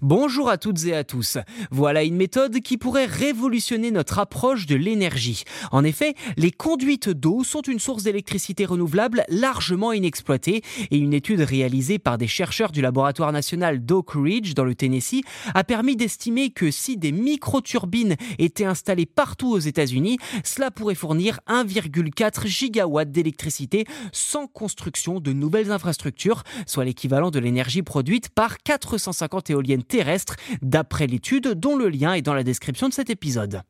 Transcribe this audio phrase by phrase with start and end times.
[0.00, 1.38] Bonjour à toutes et à tous.
[1.72, 5.42] Voilà une méthode qui pourrait révolutionner notre approche de l'énergie.
[5.72, 11.40] En effet, les conduites d'eau sont une source d'électricité renouvelable largement inexploitée et une étude
[11.40, 15.22] réalisée par des chercheurs du laboratoire national d'Oak Ridge dans le Tennessee
[15.52, 21.40] a permis d'estimer que si des micro-turbines étaient installées partout aux États-Unis, cela pourrait fournir
[21.48, 29.50] 1,4 gigawatts d'électricité sans construction de nouvelles infrastructures, soit l'équivalent de l'énergie produite par 450
[29.50, 33.62] éoliennes terrestre, d'après l'étude dont le lien est dans la description de cet épisode.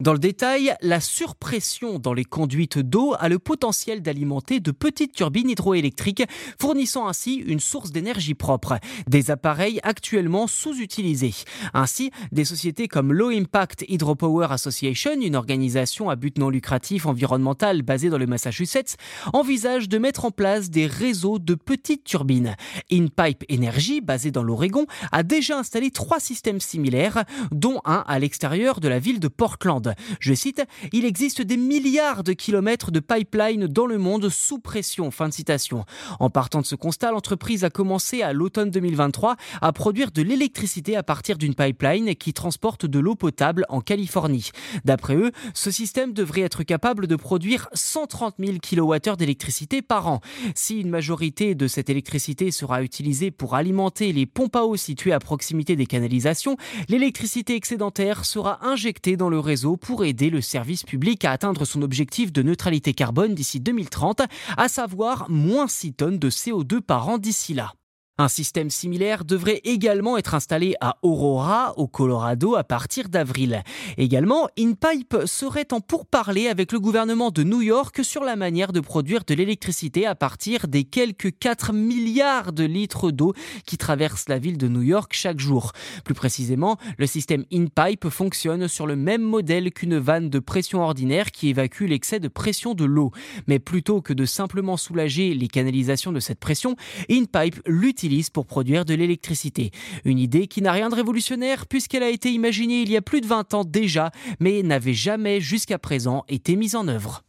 [0.00, 5.12] Dans le détail, la surpression dans les conduites d'eau a le potentiel d'alimenter de petites
[5.12, 6.24] turbines hydroélectriques,
[6.58, 11.34] fournissant ainsi une source d'énergie propre, des appareils actuellement sous-utilisés.
[11.74, 17.82] Ainsi, des sociétés comme Low Impact Hydropower Association, une organisation à but non lucratif environnemental
[17.82, 18.96] basée dans le Massachusetts,
[19.34, 22.56] envisagent de mettre en place des réseaux de petites turbines.
[22.90, 28.80] InPipe Energy, basé dans l'Oregon, a déjà installé trois systèmes similaires, dont un à l'extérieur
[28.80, 29.89] de la ville de Portland.
[30.18, 35.10] Je cite, Il existe des milliards de kilomètres de pipeline dans le monde sous pression.
[35.10, 35.84] Fin de citation.
[36.18, 40.96] En partant de ce constat, l'entreprise a commencé à l'automne 2023 à produire de l'électricité
[40.96, 44.50] à partir d'une pipeline qui transporte de l'eau potable en Californie.
[44.84, 50.20] D'après eux, ce système devrait être capable de produire 130 000 kWh d'électricité par an.
[50.54, 55.12] Si une majorité de cette électricité sera utilisée pour alimenter les pompes à eau situées
[55.12, 56.56] à proximité des canalisations,
[56.88, 61.82] l'électricité excédentaire sera injectée dans le réseau pour aider le service public à atteindre son
[61.82, 64.22] objectif de neutralité carbone d'ici 2030,
[64.56, 67.72] à savoir moins 6 tonnes de CO2 par an d'ici là.
[68.20, 73.62] Un système similaire devrait également être installé à Aurora, au Colorado, à partir d'avril.
[73.96, 78.80] Également, InPipe serait en pourparlers avec le gouvernement de New York sur la manière de
[78.80, 83.32] produire de l'électricité à partir des quelques 4 milliards de litres d'eau
[83.64, 85.72] qui traversent la ville de New York chaque jour.
[86.04, 91.30] Plus précisément, le système InPipe fonctionne sur le même modèle qu'une vanne de pression ordinaire
[91.30, 93.12] qui évacue l'excès de pression de l'eau.
[93.46, 96.76] Mais plutôt que de simplement soulager les canalisations de cette pression,
[97.08, 99.70] InPipe l'utilise pour produire de l'électricité.
[100.04, 103.20] Une idée qui n'a rien de révolutionnaire puisqu'elle a été imaginée il y a plus
[103.20, 104.10] de 20 ans déjà,
[104.40, 107.22] mais n'avait jamais jusqu'à présent été mise en œuvre.